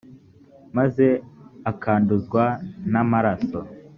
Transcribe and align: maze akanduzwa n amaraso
maze 0.77 1.07
akanduzwa 1.71 2.43
n 2.91 2.93
amaraso 3.03 3.59